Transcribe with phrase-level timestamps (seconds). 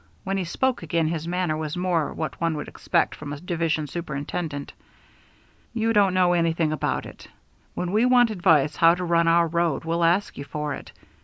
[0.23, 3.85] When he spoke again, his manner was more what one would expect from a division
[3.85, 4.73] superintendent.
[5.75, 7.27] "You don't know anything about it.
[7.75, 10.91] When we want advice how to run our road we'll ask you for it.